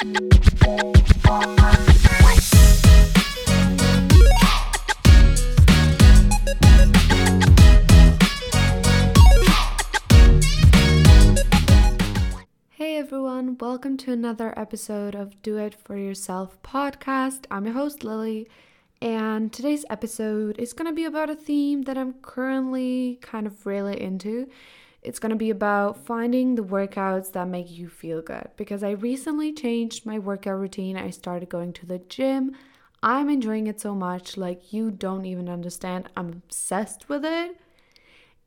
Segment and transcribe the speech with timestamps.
[0.00, 0.06] Hey
[12.96, 17.46] everyone, welcome to another episode of Do It For Yourself podcast.
[17.50, 18.48] I'm your host, Lily,
[19.02, 23.66] and today's episode is going to be about a theme that I'm currently kind of
[23.66, 24.48] really into.
[25.08, 28.90] It's going to be about finding the workouts that make you feel good because I
[28.90, 30.98] recently changed my workout routine.
[30.98, 32.54] I started going to the gym.
[33.02, 36.10] I'm enjoying it so much, like, you don't even understand.
[36.14, 37.56] I'm obsessed with it.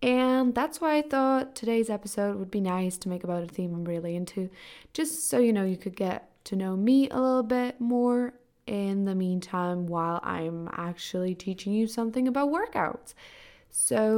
[0.03, 3.73] And that's why I thought today's episode would be nice to make about a theme
[3.73, 4.51] I'm really into,
[4.93, 8.35] just so you know you could get to know me a little bit more
[8.67, 13.15] in the meantime while I'm actually teaching you something about workouts.
[13.71, 14.15] So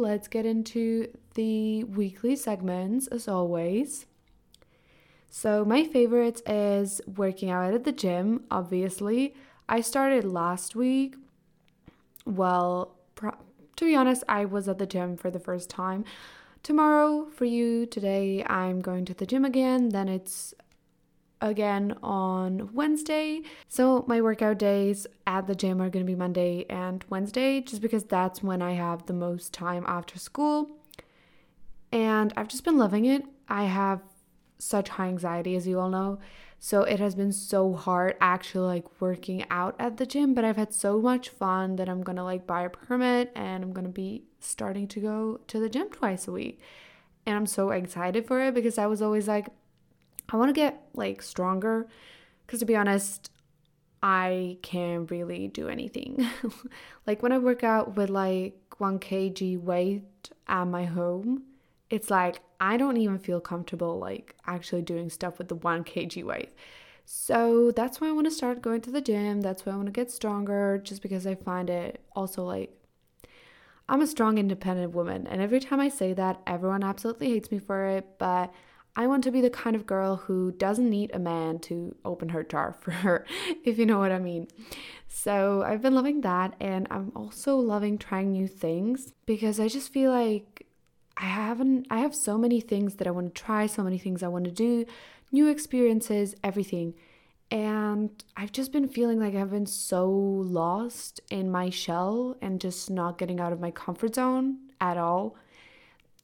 [0.00, 4.06] let's get into the weekly segments as always.
[5.34, 9.34] So, my favorite is working out at the gym, obviously.
[9.66, 11.14] I started last week.
[12.26, 13.38] Well, pro-
[13.76, 16.04] to be honest, I was at the gym for the first time.
[16.62, 19.88] Tomorrow, for you, today, I'm going to the gym again.
[19.88, 20.52] Then it's
[21.42, 23.42] again on Wednesday.
[23.68, 27.82] So, my workout days at the gym are going to be Monday and Wednesday, just
[27.82, 30.70] because that's when I have the most time after school.
[31.90, 33.24] And I've just been loving it.
[33.48, 34.00] I have
[34.58, 36.18] such high anxiety, as you all know.
[36.64, 40.56] So it has been so hard actually like working out at the gym, but I've
[40.56, 44.22] had so much fun that I'm gonna like buy a permit and I'm gonna be
[44.38, 46.60] starting to go to the gym twice a week.
[47.26, 49.48] And I'm so excited for it because I was always like,
[50.28, 51.88] I wanna get like stronger.
[52.46, 53.30] Because to be honest,
[54.02, 56.26] I can't really do anything.
[57.06, 61.44] like when I work out with like 1 kg weight at my home,
[61.88, 66.24] it's like I don't even feel comfortable like actually doing stuff with the 1 kg
[66.24, 66.52] weight.
[67.04, 69.40] So that's why I want to start going to the gym.
[69.40, 72.70] That's why I want to get stronger just because I find it also like
[73.88, 77.58] I'm a strong independent woman and every time I say that everyone absolutely hates me
[77.58, 78.52] for it, but
[78.94, 82.30] I want to be the kind of girl who doesn't need a man to open
[82.30, 83.26] her jar for her,
[83.64, 84.48] if you know what I mean.
[85.08, 89.92] So I've been loving that, and I'm also loving trying new things because I just
[89.92, 90.66] feel like
[91.16, 94.22] I haven't I have so many things that I want to try, so many things
[94.22, 94.86] I want to do,
[95.30, 96.94] new experiences, everything.
[97.50, 102.90] And I've just been feeling like I've been so lost in my shell and just
[102.90, 105.36] not getting out of my comfort zone at all.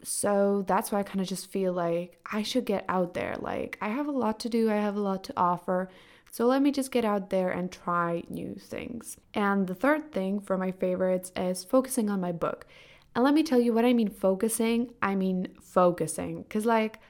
[0.03, 3.37] So that's why I kind of just feel like I should get out there.
[3.39, 5.91] Like I have a lot to do, I have a lot to offer.
[6.31, 9.17] So let me just get out there and try new things.
[9.35, 12.67] And the third thing for my favorites is focusing on my book.
[13.15, 14.93] And let me tell you what I mean focusing.
[15.03, 16.43] I mean focusing.
[16.43, 17.01] Because, like,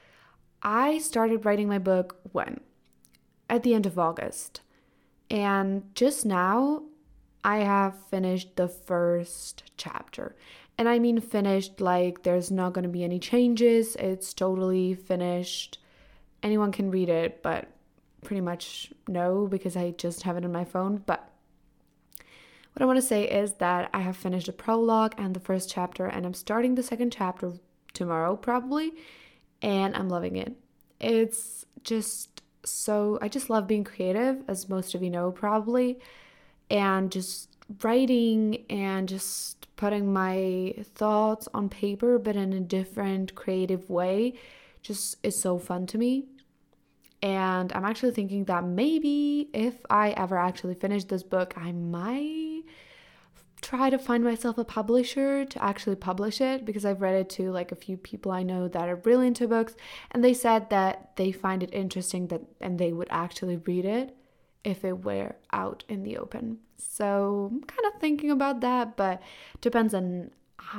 [0.63, 2.61] I started writing my book when?
[3.49, 4.61] At the end of August.
[5.29, 6.83] And just now,
[7.43, 10.35] I have finished the first chapter.
[10.79, 13.97] And I mean finished, like, there's not going to be any changes.
[13.97, 15.77] It's totally finished.
[16.41, 17.67] Anyone can read it, but
[18.23, 21.03] pretty much no, because I just have it on my phone.
[21.05, 21.29] But
[22.71, 25.69] what I want to say is that I have finished the prologue and the first
[25.69, 27.51] chapter, and I'm starting the second chapter
[27.91, 28.93] tomorrow, probably,
[29.61, 30.55] and I'm loving it.
[31.01, 35.99] It's just so, I just love being creative, as most of you know, probably,
[36.69, 37.48] and just
[37.83, 44.33] writing and just putting my thoughts on paper, but in a different creative way,
[44.81, 46.25] just is so fun to me.
[47.21, 52.63] And I'm actually thinking that maybe if I ever actually finish this book, I might
[53.61, 57.51] try to find myself a publisher to actually publish it because I've read it to
[57.51, 59.75] like a few people I know that are really into books
[60.11, 64.15] and they said that they find it interesting that and they would actually read it
[64.63, 66.59] if it were out in the open.
[66.77, 69.21] So I'm kind of thinking about that, but
[69.61, 70.31] depends on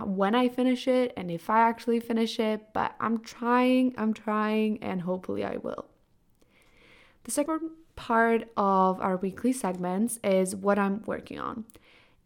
[0.05, 4.83] when I finish it and if I actually finish it, but I'm trying, I'm trying
[4.83, 5.87] and hopefully I will.
[7.25, 11.65] The second part of our weekly segments is what I'm working on.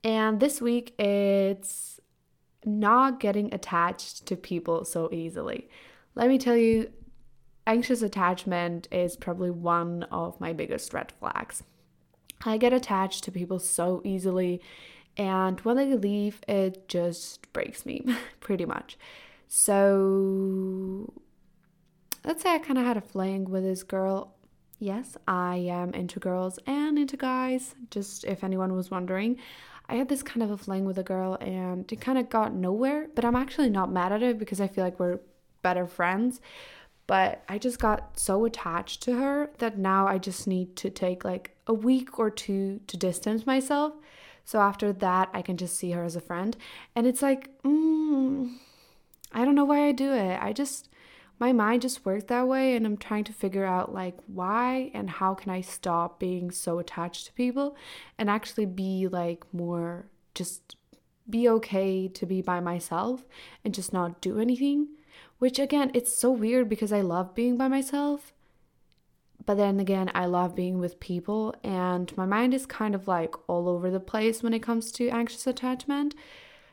[0.02, 2.00] And this week it's
[2.64, 5.68] not getting attached to people so easily.
[6.14, 6.90] Let me tell you,
[7.66, 11.62] anxious attachment is probably one of my biggest red flags.
[12.44, 14.60] I get attached to people so easily,
[15.16, 18.04] and when they leave, it just breaks me
[18.40, 18.98] pretty much.
[19.48, 21.12] So,
[22.24, 24.34] let's say I kind of had a fling with this girl
[24.84, 29.38] Yes, I am into girls and into guys, just if anyone was wondering.
[29.88, 32.54] I had this kind of a fling with a girl and it kind of got
[32.54, 35.20] nowhere, but I'm actually not mad at it because I feel like we're
[35.62, 36.40] better friends.
[37.06, 41.24] But I just got so attached to her that now I just need to take
[41.24, 43.92] like a week or two to distance myself.
[44.44, 46.56] So after that, I can just see her as a friend.
[46.94, 48.54] And it's like, mm,
[49.32, 50.38] I don't know why I do it.
[50.40, 50.88] I just,
[51.38, 52.76] my mind just works that way.
[52.76, 56.78] And I'm trying to figure out like why and how can I stop being so
[56.78, 57.76] attached to people
[58.18, 60.76] and actually be like more just
[61.28, 63.24] be okay to be by myself
[63.64, 64.88] and just not do anything.
[65.38, 68.32] Which again, it's so weird because I love being by myself.
[69.46, 73.34] But then again, I love being with people, and my mind is kind of like
[73.48, 76.14] all over the place when it comes to anxious attachment.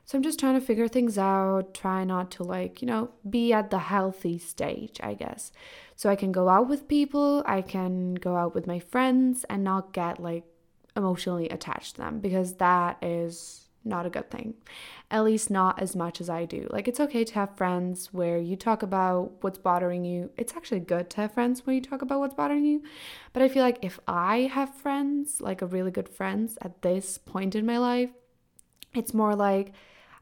[0.06, 3.54] So I'm just trying to figure things out, try not to like, you know, be
[3.54, 5.52] at the healthy stage, I guess.
[5.96, 9.64] So I can go out with people, I can go out with my friends and
[9.64, 10.44] not get like
[10.96, 14.54] emotionally attached to them because that is not a good thing.
[15.10, 16.68] At least not as much as I do.
[16.70, 20.30] Like it's okay to have friends where you talk about what's bothering you.
[20.38, 22.84] It's actually good to have friends where you talk about what's bothering you.
[23.34, 27.18] But I feel like if I have friends, like a really good friends at this
[27.18, 28.10] point in my life,
[28.94, 29.74] it's more like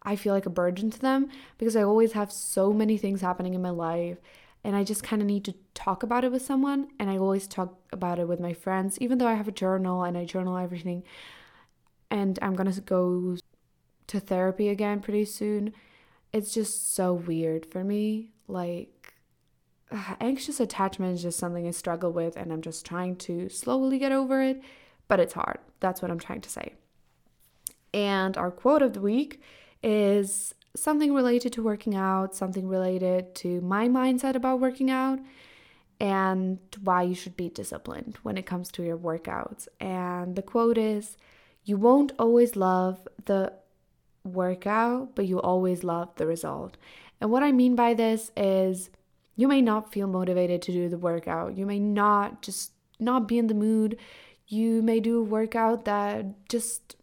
[0.04, 3.54] I feel like a burden to them because I always have so many things happening
[3.54, 4.18] in my life
[4.64, 6.90] and I just kind of need to talk about it with someone.
[7.00, 10.04] And I always talk about it with my friends, even though I have a journal
[10.04, 11.04] and I journal everything.
[12.12, 13.38] And I'm gonna go
[14.10, 15.74] to therapy again pretty soon.
[16.34, 18.32] It's just so weird for me.
[18.48, 19.14] Like,
[20.20, 24.12] anxious attachment is just something I struggle with, and I'm just trying to slowly get
[24.12, 24.62] over it,
[25.08, 25.60] but it's hard.
[25.80, 26.74] That's what I'm trying to say.
[27.94, 29.42] And our quote of the week
[29.82, 35.20] is something related to working out, something related to my mindset about working out,
[36.00, 39.68] and why you should be disciplined when it comes to your workouts.
[39.80, 41.18] And the quote is
[41.64, 43.54] You won't always love the
[44.24, 46.78] workout, but you always love the result.
[47.22, 48.90] And what I mean by this is
[49.36, 53.38] you may not feel motivated to do the workout, you may not just not be
[53.38, 53.98] in the mood.
[54.48, 56.96] You may do a workout that just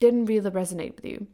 [0.00, 1.26] didn't really resonate with you.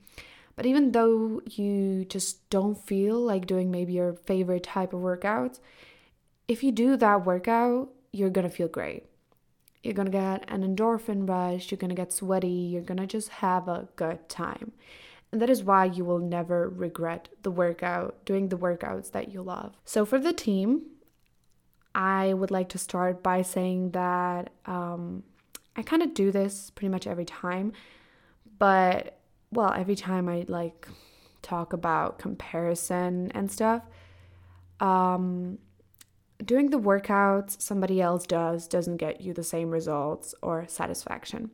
[0.55, 5.61] But even though you just don't feel like doing maybe your favorite type of workouts,
[6.47, 9.07] if you do that workout, you're gonna feel great.
[9.83, 13.89] You're gonna get an endorphin rush, you're gonna get sweaty, you're gonna just have a
[13.97, 14.73] good time.
[15.33, 19.43] And that is why you will never regret the workout, doing the workouts that you
[19.43, 19.75] love.
[19.85, 20.83] So, for the team,
[21.95, 25.23] I would like to start by saying that um,
[25.75, 27.73] I kind of do this pretty much every time,
[28.59, 29.19] but
[29.51, 30.87] well, every time I like
[31.41, 33.83] talk about comparison and stuff,
[34.81, 35.59] um,
[36.45, 41.51] doing the workouts somebody else does doesn't get you the same results or satisfaction.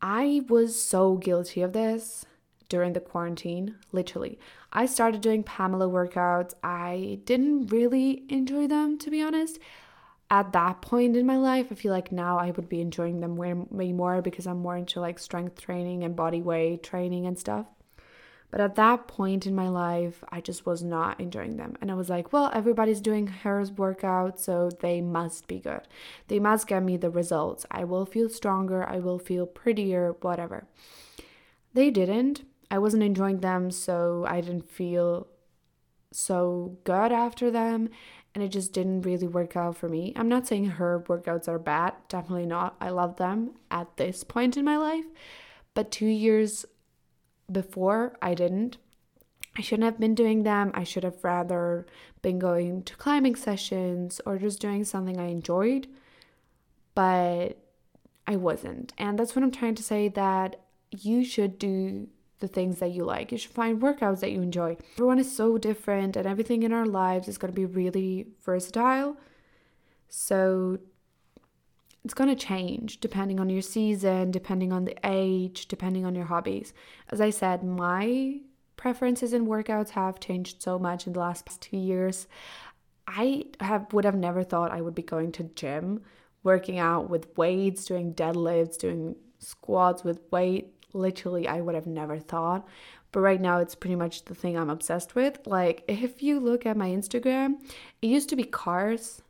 [0.00, 2.26] I was so guilty of this
[2.72, 4.34] during the quarantine, literally.
[4.72, 6.54] I started doing Pamela workouts.
[6.64, 9.58] I didn't really enjoy them, to be honest
[10.32, 13.36] at that point in my life, I feel like now I would be enjoying them
[13.36, 17.66] way, more because I'm more into like strength training and body weight training and stuff.
[18.50, 21.76] But at that point in my life, I just was not enjoying them.
[21.82, 25.82] And I was like, well, everybody's doing her workout, so they must be good.
[26.28, 27.66] They must get me the results.
[27.70, 30.66] I will feel stronger, I will feel prettier, whatever.
[31.74, 32.44] They didn't.
[32.72, 35.28] I wasn't enjoying them, so I didn't feel
[36.10, 37.88] so good after them
[38.34, 40.12] and it just didn't really work out for me.
[40.16, 42.76] I'm not saying her workouts are bad, definitely not.
[42.80, 45.04] I love them at this point in my life,
[45.74, 46.64] but 2 years
[47.50, 48.78] before I didn't.
[49.56, 50.70] I shouldn't have been doing them.
[50.72, 51.86] I should have rather
[52.22, 55.88] been going to climbing sessions or just doing something I enjoyed,
[56.94, 57.58] but
[58.26, 58.94] I wasn't.
[58.96, 60.56] And that's what I'm trying to say that
[60.90, 62.08] you should do
[62.42, 63.32] the things that you like.
[63.32, 64.76] You should find workouts that you enjoy.
[64.96, 69.16] Everyone is so different, and everything in our lives is going to be really versatile.
[70.10, 70.78] So
[72.04, 76.26] it's going to change depending on your season, depending on the age, depending on your
[76.26, 76.74] hobbies.
[77.10, 78.40] As I said, my
[78.76, 82.26] preferences in workouts have changed so much in the last two years.
[83.06, 86.02] I have would have never thought I would be going to gym,
[86.42, 92.18] working out with weights, doing deadlifts, doing squats with weight literally I would have never
[92.18, 92.66] thought.
[93.12, 95.38] But right now it's pretty much the thing I'm obsessed with.
[95.46, 97.56] Like if you look at my Instagram,
[98.00, 99.22] it used to be cars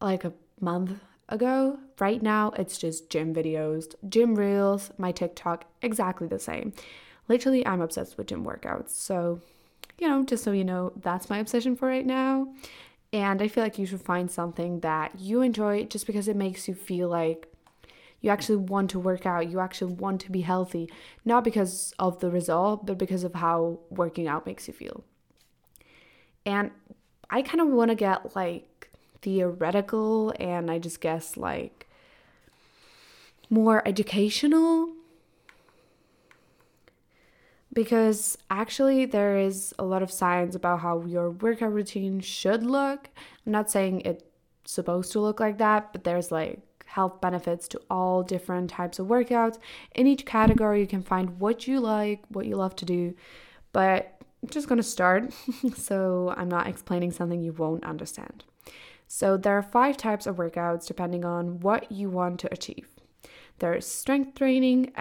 [0.00, 1.78] like a month ago.
[1.98, 6.72] Right now it's just gym videos, gym reels, my TikTok, exactly the same.
[7.28, 8.90] Literally I'm obsessed with gym workouts.
[8.90, 9.40] So,
[9.98, 12.54] you know, just so you know, that's my obsession for right now.
[13.12, 16.66] And I feel like you should find something that you enjoy just because it makes
[16.66, 17.48] you feel like
[18.24, 20.88] you actually want to work out, you actually want to be healthy,
[21.26, 25.04] not because of the result, but because of how working out makes you feel.
[26.46, 26.70] And
[27.28, 28.90] I kind of want to get like
[29.20, 31.86] theoretical and I just guess like
[33.50, 34.94] more educational
[37.74, 43.10] because actually there is a lot of science about how your workout routine should look.
[43.44, 44.24] I'm not saying it's
[44.64, 46.60] supposed to look like that, but there's like
[46.94, 49.58] health benefits to all different types of workouts.
[49.96, 53.14] In each category, you can find what you like, what you love to do.
[53.72, 55.32] But I'm just going to start,
[55.76, 58.44] so I'm not explaining something you won't understand.
[59.08, 62.86] So, there are five types of workouts depending on what you want to achieve
[63.58, 64.92] there's strength training,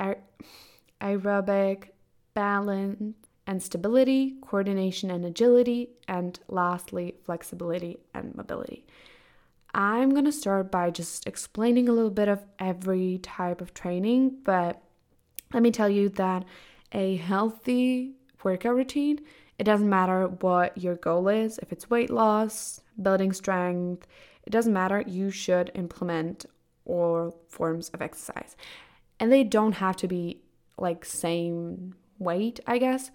[1.01, 1.89] aerobic,
[2.33, 8.85] balance and stability, coordination and agility, and lastly, flexibility and mobility.
[9.73, 14.37] I'm going to start by just explaining a little bit of every type of training,
[14.43, 14.81] but
[15.53, 16.45] let me tell you that
[16.91, 18.13] a healthy
[18.43, 19.21] workout routine,
[19.57, 24.05] it doesn't matter what your goal is, if it's weight loss, building strength,
[24.45, 26.45] it doesn't matter, you should implement
[26.85, 28.55] all forms of exercise.
[29.19, 30.41] And they don't have to be
[30.77, 33.09] like same weight, I guess.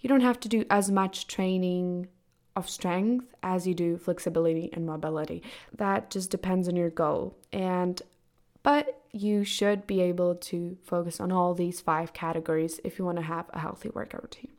[0.00, 2.08] You don't have to do as much training
[2.56, 5.42] of strength as you do flexibility and mobility.
[5.76, 7.36] That just depends on your goal.
[7.52, 8.00] And
[8.62, 13.18] but you should be able to focus on all these five categories if you want
[13.18, 14.52] to have a healthy workout routine.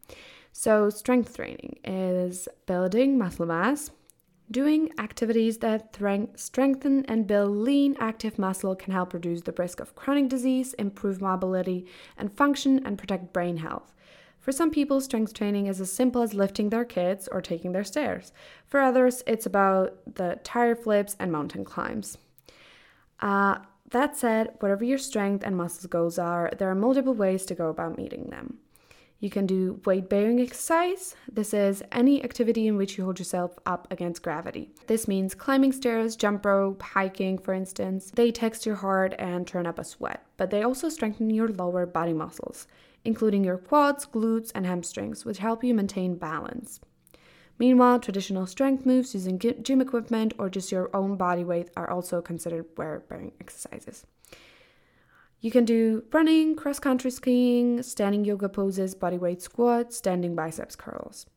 [0.54, 3.92] So, strength training is building muscle mass.
[4.50, 5.98] Doing activities that
[6.36, 11.20] strengthen and build lean, active muscle can help reduce the risk of chronic disease, improve
[11.20, 13.92] mobility and function, and protect brain health.
[14.46, 17.84] For some people, strength training is as simple as lifting their kids or taking their
[17.84, 18.32] stairs.
[18.68, 22.20] For others, it's about the tire flips and mountain climbs.
[23.20, 23.58] Uh,
[23.90, 27.70] that said, whatever your strength and muscle goals are, there are multiple ways to go
[27.70, 28.60] about meeting them.
[29.20, 31.16] You can do weight bearing exercise.
[31.32, 34.70] This is any activity in which you hold yourself up against gravity.
[34.86, 38.12] This means climbing stairs, jump rope, hiking, for instance.
[38.14, 41.88] They text your heart and turn up a sweat, but they also strengthen your lower
[41.88, 42.68] body muscles
[43.06, 46.80] including your quads, glutes, and hamstrings, which help you maintain balance.
[47.58, 52.22] Meanwhile, traditional strength moves using gym equipment or just your own body weight are also
[52.22, 54.06] considered weight bearing exercises.
[55.40, 61.28] You can do running, cross country skiing, standing yoga poses, bodyweight squats, standing biceps curls.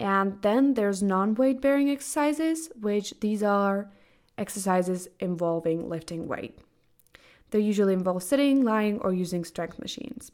[0.00, 3.92] And then there's non weight bearing exercises, which these are
[4.36, 6.58] exercises involving lifting weight.
[7.50, 10.32] They usually involve sitting, lying, or using strength machines.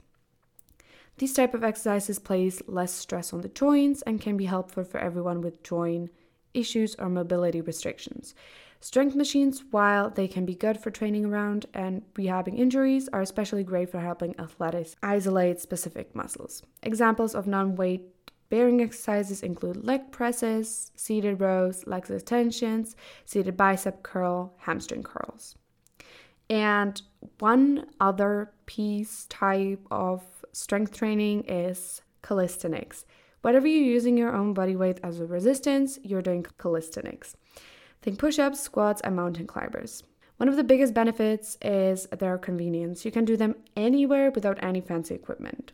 [1.20, 4.96] These type of exercises place less stress on the joints and can be helpful for
[4.96, 6.10] everyone with joint
[6.54, 8.34] issues or mobility restrictions.
[8.80, 13.62] Strength machines, while they can be good for training around and rehabbing injuries, are especially
[13.62, 16.62] great for helping athletes isolate specific muscles.
[16.82, 18.00] Examples of non weight
[18.48, 22.96] bearing exercises include leg presses, seated rows, leg extensions,
[23.26, 25.54] seated bicep curl, hamstring curls.
[26.48, 27.00] And
[27.40, 30.22] one other piece type of
[30.52, 33.04] strength training is calisthenics.
[33.42, 37.37] Whatever you're using your own body weight as a resistance, you're doing calisthenics.
[38.02, 40.02] Think push ups, squats, and mountain climbers.
[40.37, 43.04] One of the biggest benefits is their convenience.
[43.04, 45.73] You can do them anywhere without any fancy equipment.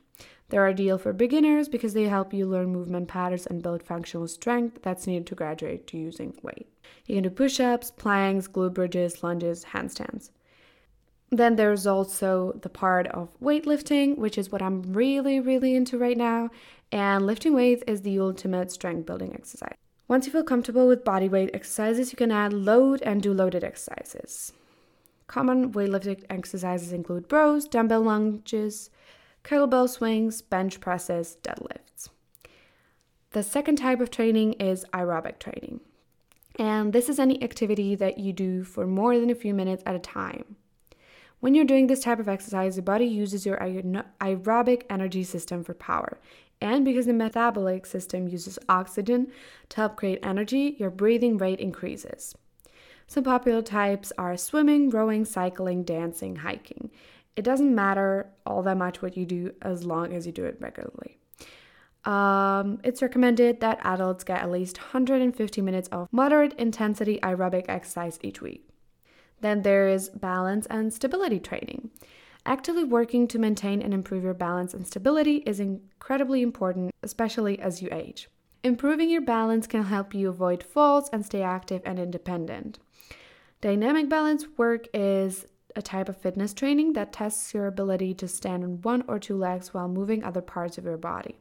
[0.48, 4.80] They're ideal for beginners because they help you learn movement patterns and build functional strength
[4.82, 6.68] that's needed to graduate to using weight.
[7.06, 10.30] You can do push ups, planks, glute bridges, lunges, handstands.
[11.30, 16.16] Then there's also the part of weightlifting, which is what I'm really, really into right
[16.16, 16.50] now.
[16.92, 19.74] And lifting weights is the ultimate strength building exercise.
[20.08, 23.64] Once you feel comfortable with body weight exercises, you can add load and do loaded
[23.64, 24.52] exercises.
[25.26, 28.90] Common weightlifting exercises include rows, dumbbell lunges,
[29.42, 32.08] kettlebell swings, bench presses, deadlifts.
[33.30, 35.80] The second type of training is aerobic training.
[36.58, 39.96] And this is any activity that you do for more than a few minutes at
[39.96, 40.56] a time.
[41.40, 45.74] When you're doing this type of exercise, the body uses your aerobic energy system for
[45.74, 46.18] power.
[46.60, 49.30] And because the metabolic system uses oxygen
[49.68, 52.34] to help create energy, your breathing rate increases.
[53.06, 56.90] Some popular types are swimming, rowing, cycling, dancing, hiking.
[57.36, 60.56] It doesn't matter all that much what you do as long as you do it
[60.58, 61.18] regularly.
[62.06, 68.18] Um, it's recommended that adults get at least 150 minutes of moderate intensity aerobic exercise
[68.22, 68.66] each week.
[69.40, 71.90] Then there is balance and stability training.
[72.44, 77.82] Actively working to maintain and improve your balance and stability is incredibly important, especially as
[77.82, 78.28] you age.
[78.62, 82.78] Improving your balance can help you avoid falls and stay active and independent.
[83.60, 88.64] Dynamic balance work is a type of fitness training that tests your ability to stand
[88.64, 91.36] on one or two legs while moving other parts of your body.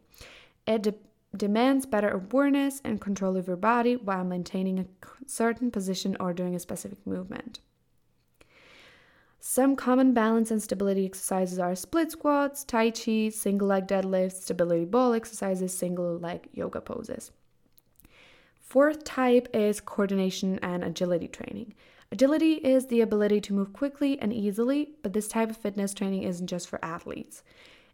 [0.68, 0.94] It de-
[1.36, 4.86] demands better awareness and control of your body while maintaining a
[5.26, 7.60] certain position or doing a specific movement.
[9.48, 14.86] Some common balance and stability exercises are split squats, tai chi, single leg deadlifts, stability
[14.86, 17.32] ball exercises, single leg yoga poses.
[18.60, 21.76] Fourth type is coordination and agility training.
[22.12, 26.24] Agility is the ability to move quickly and easily, but this type of fitness training
[26.24, 27.44] isn't just for athletes.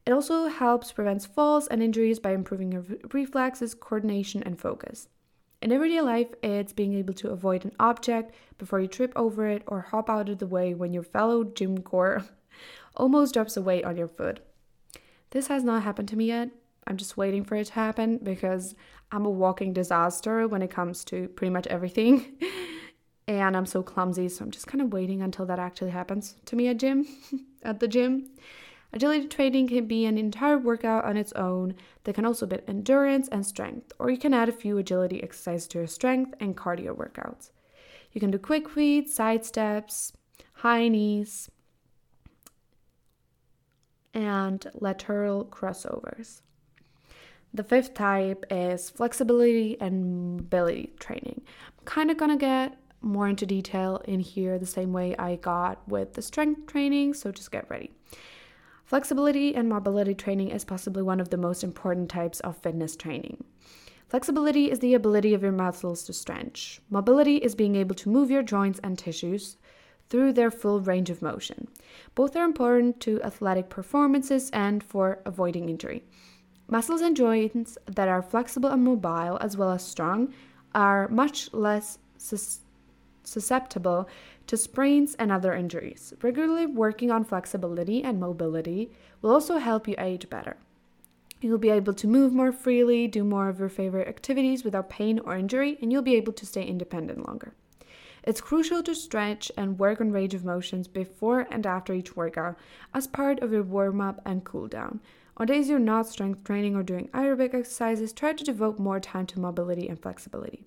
[0.06, 5.10] It also helps prevent falls and injuries by improving your reflexes, coordination, and focus.
[5.62, 9.62] In everyday life, it's being able to avoid an object before you trip over it
[9.68, 12.26] or hop out of the way when your fellow gym core
[12.96, 14.40] almost drops a weight on your foot.
[15.30, 16.50] This has not happened to me yet.
[16.88, 18.74] I'm just waiting for it to happen because
[19.12, 22.26] I'm a walking disaster when it comes to pretty much everything.
[23.28, 26.56] and I'm so clumsy, so I'm just kind of waiting until that actually happens to
[26.56, 27.06] me at gym
[27.64, 28.32] at the gym.
[28.94, 33.30] Agility training can be an entire workout on its own that can also be endurance
[33.30, 36.96] and strength, or you can add a few agility exercises to your strength and cardio
[36.96, 37.52] workouts.
[38.12, 40.12] You can do quick feet, side steps,
[40.56, 41.50] high knees,
[44.14, 46.42] and lateral crossovers.
[47.54, 51.42] The fifth type is flexibility and mobility training.
[51.80, 55.88] I'm kind of gonna get more into detail in here the same way I got
[55.88, 57.92] with the strength training, so just get ready.
[58.92, 63.42] Flexibility and mobility training is possibly one of the most important types of fitness training.
[64.10, 66.82] Flexibility is the ability of your muscles to stretch.
[66.90, 69.56] Mobility is being able to move your joints and tissues
[70.10, 71.70] through their full range of motion.
[72.16, 76.04] Both are important to athletic performances and for avoiding injury.
[76.68, 80.34] Muscles and joints that are flexible and mobile, as well as strong,
[80.76, 82.60] are much less sus-
[83.24, 84.08] susceptible
[84.48, 86.14] to sprains and other injuries.
[86.22, 90.58] Regularly working on flexibility and mobility will also help you age better.
[91.42, 95.20] You'll be able to move more freely, do more of your favorite activities without pain
[95.20, 97.54] or injury, and you'll be able to stay independent longer.
[98.24, 102.56] It's crucial to stretch and work on range of motions before and after each workout
[102.94, 105.00] as part of your warm up and cool down.
[105.38, 109.26] On days you're not strength training or doing aerobic exercises, try to devote more time
[109.28, 110.66] to mobility and flexibility.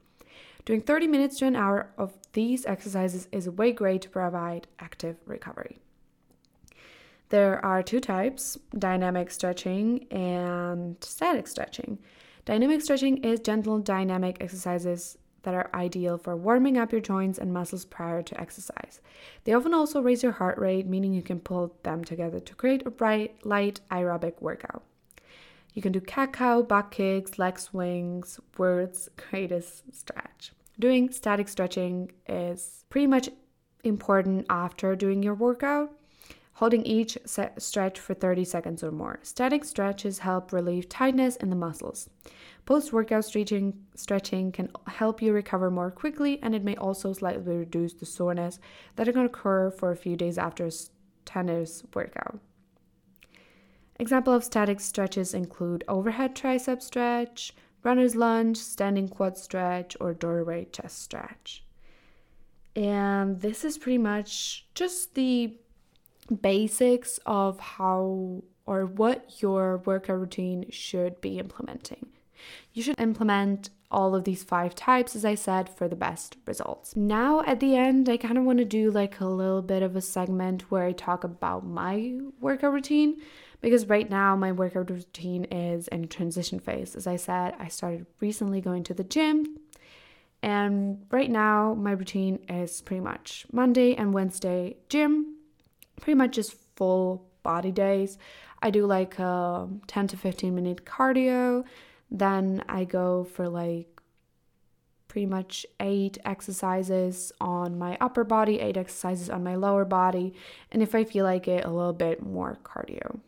[0.64, 4.66] Doing 30 minutes to an hour of these exercises is a way great to provide
[4.79, 5.79] active recovery.
[7.29, 11.98] There are two types dynamic stretching and static stretching.
[12.46, 17.53] Dynamic stretching is gentle dynamic exercises that are ideal for warming up your joints and
[17.53, 19.03] muscles prior to exercise.
[19.44, 22.87] They often also raise your heart rate, meaning you can pull them together to create
[22.87, 24.83] a bright, light aerobic workout.
[25.74, 30.54] You can do cat cow, back kicks, leg swings, words, greatest stretch.
[30.78, 33.28] Doing static stretching is pretty much
[33.84, 35.92] important after doing your workout.
[36.54, 39.18] Holding each stretch for 30 seconds or more.
[39.22, 42.08] Static stretches help relieve tightness in the muscles.
[42.64, 47.56] Post workout stretching, stretching can help you recover more quickly, and it may also slightly
[47.56, 48.60] reduce the soreness
[48.94, 50.70] that can occur for a few days after a
[51.24, 52.38] tenuous workout.
[53.98, 57.52] Example of static stretches include overhead tricep stretch,
[57.85, 61.64] runner's lunge, standing quad stretch, or doorway chest stretch.
[62.75, 65.57] And this is pretty much just the
[66.40, 72.07] basics of how or what your workout routine should be implementing.
[72.73, 76.97] You should implement all of these five types, as I said, for the best results.
[76.97, 79.94] Now, at the end, I kind of want to do like a little bit of
[79.94, 83.20] a segment where I talk about my workout routine
[83.64, 86.94] because right now my workout routine is in a transition phase.
[86.94, 89.59] As I said, I started recently going to the gym,
[90.42, 95.37] and right now my routine is pretty much Monday and Wednesday gym,
[95.98, 98.18] pretty much just full body days.
[98.61, 101.64] I do like a 10 to 15 minute cardio,
[102.11, 103.88] then I go for like
[105.09, 110.35] pretty much eight exercises on my upper body, eight exercises on my lower body,
[110.70, 113.20] and if I feel like it, a little bit more cardio.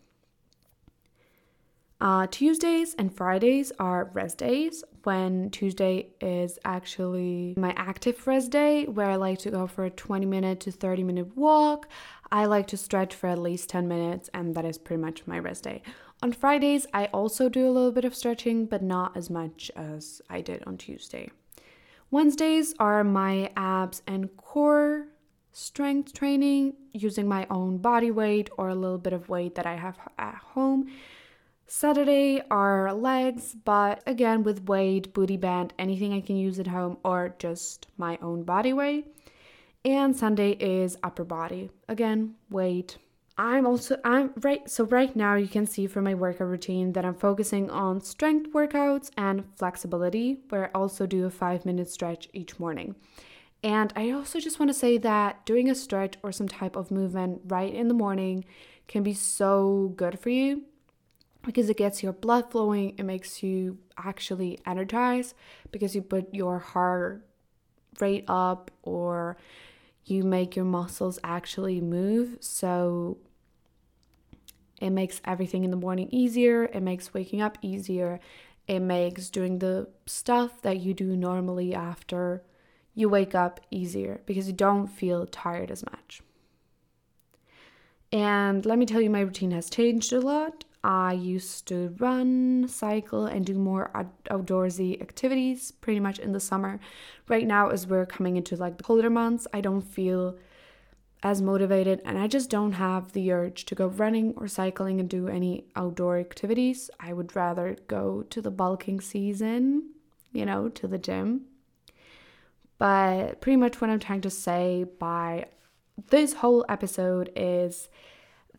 [1.99, 4.85] Uh, Tuesdays and Fridays are rest days.
[5.05, 9.91] When Tuesday is actually my active rest day, where I like to go for a
[9.91, 11.89] 20 minute to 30 minute walk.
[12.31, 15.39] I like to stretch for at least 10 minutes, and that is pretty much my
[15.39, 15.83] rest day.
[16.23, 20.21] On Fridays, I also do a little bit of stretching, but not as much as
[20.29, 21.31] I did on Tuesday.
[22.11, 25.07] Wednesdays are my abs and core
[25.53, 29.77] strength training using my own body weight or a little bit of weight that I
[29.77, 30.91] have at home.
[31.69, 36.99] Saturday are legs, but again with weight, booty band, anything I can use at home
[37.05, 39.07] or just my own body weight.
[39.85, 41.71] And Sunday is upper body.
[41.89, 42.99] Again, weight,
[43.39, 47.05] I'm also I'm right so right now you can see from my workout routine that
[47.05, 52.29] I'm focusing on strength workouts and flexibility where I also do a 5 minute stretch
[52.33, 52.95] each morning.
[53.63, 56.91] And I also just want to say that doing a stretch or some type of
[56.91, 58.45] movement right in the morning
[58.87, 60.63] can be so good for you
[61.47, 65.35] because it gets your blood flowing, it makes you actually energized
[65.71, 67.25] because you put your heart
[68.01, 69.37] rate up or
[70.05, 72.37] you make your muscles actually move.
[72.41, 73.19] So
[74.81, 78.21] it makes everything in the morning easier, it makes waking up easier,
[78.69, 82.43] it makes doing the stuff that you do normally after
[82.95, 86.21] you wake up easier because you don't feel tired as much.
[88.13, 90.65] And let me tell you, my routine has changed a lot.
[90.87, 93.91] I used to run, cycle, and do more
[94.31, 96.79] outdoorsy activities pretty much in the summer.
[97.27, 100.39] Right now, as we're coming into like the colder months, I don't feel
[101.25, 105.09] as motivated and I just don't have the urge to go running or cycling and
[105.09, 106.89] do any outdoor activities.
[107.01, 109.91] I would rather go to the bulking season,
[110.33, 111.47] you know, to the gym.
[112.79, 115.47] But pretty much what I'm trying to say by
[116.11, 117.89] this whole episode is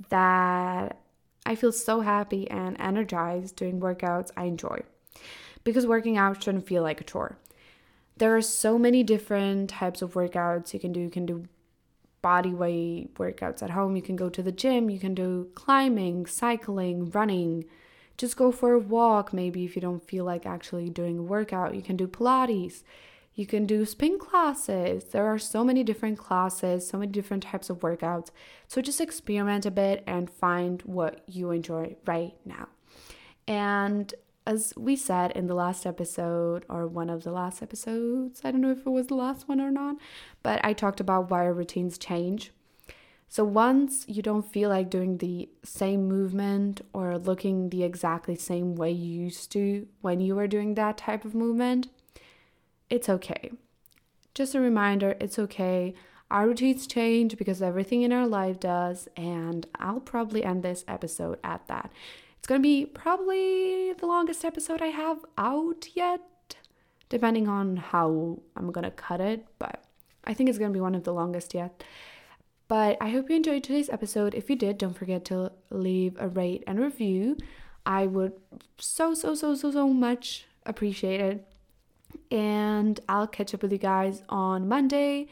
[0.09, 0.99] that
[1.47, 4.81] I feel so happy and energized doing workouts I enjoy
[5.63, 7.37] because working out shouldn't feel like a chore.
[8.17, 10.99] There are so many different types of workouts you can do.
[10.99, 11.45] You can do
[12.21, 16.25] body weight workouts at home, you can go to the gym, you can do climbing,
[16.25, 17.63] cycling, running.
[18.17, 21.75] Just go for a walk, maybe if you don't feel like actually doing a workout.
[21.75, 22.83] You can do Pilates.
[23.37, 25.03] You can do spin classes.
[25.05, 28.31] There are so many different classes, so many different types of workouts.
[28.67, 32.67] So just experiment a bit and find what you enjoy right now.
[33.47, 34.11] And
[34.47, 38.61] as we said in the last episode, or one of the last episodes, I don't
[38.61, 39.97] know if it was the last one or not,
[40.41, 42.51] but I talked about why our routines change.
[43.29, 48.73] So once you don't feel like doing the same movement or looking the exactly same
[48.73, 51.89] way you used to when you were doing that type of movement,
[52.89, 53.51] it's okay.
[54.33, 55.93] Just a reminder it's okay.
[56.29, 61.39] Our routines change because everything in our life does, and I'll probably end this episode
[61.43, 61.91] at that.
[62.37, 66.55] It's to be probably the longest episode I have out yet,
[67.09, 69.83] depending on how I'm to cut it, but
[70.25, 71.83] I think it's to be one of the longest yet.
[72.67, 74.35] But I hope you enjoyed today's episode.
[74.35, 77.37] If you did, don't forget to leave a rate and review.
[77.85, 78.33] I would
[78.77, 81.47] so, so, so, so, so much appreciate it
[82.31, 85.27] and I'll catch up with you guys on Monday.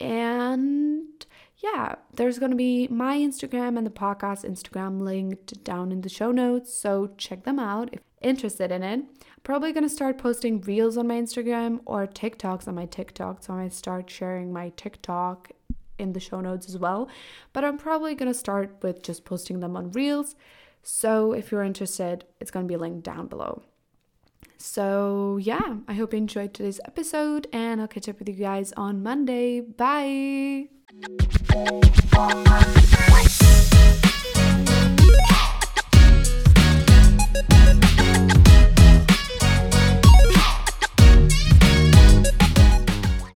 [0.00, 1.26] And
[1.58, 6.08] yeah, there's going to be my Instagram and the podcast Instagram linked down in the
[6.08, 6.72] show notes.
[6.72, 9.04] So check them out if interested in it.
[9.42, 13.42] Probably going to start posting reels on my Instagram or TikToks on my TikTok.
[13.42, 15.52] So I might start sharing my TikTok
[15.98, 17.08] in the show notes as well.
[17.52, 20.36] But I'm probably going to start with just posting them on reels.
[20.82, 23.62] So if you're interested, it's going to be linked down below.
[24.58, 28.72] So, yeah, I hope you enjoyed today's episode, and I'll catch up with you guys
[28.76, 29.60] on Monday.
[29.60, 30.68] Bye.